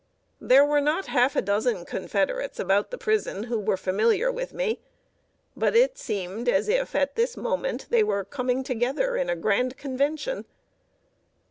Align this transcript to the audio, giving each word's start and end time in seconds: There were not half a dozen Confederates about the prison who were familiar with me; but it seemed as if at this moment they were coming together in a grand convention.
There 0.39 0.65
were 0.65 0.81
not 0.81 1.05
half 1.05 1.35
a 1.35 1.43
dozen 1.43 1.85
Confederates 1.85 2.59
about 2.59 2.89
the 2.89 2.97
prison 2.97 3.43
who 3.43 3.59
were 3.59 3.77
familiar 3.77 4.31
with 4.31 4.51
me; 4.51 4.81
but 5.55 5.75
it 5.75 5.95
seemed 5.95 6.49
as 6.49 6.67
if 6.67 6.95
at 6.95 7.13
this 7.13 7.37
moment 7.37 7.85
they 7.91 8.01
were 8.03 8.25
coming 8.25 8.63
together 8.63 9.15
in 9.15 9.29
a 9.29 9.35
grand 9.35 9.77
convention. 9.77 10.47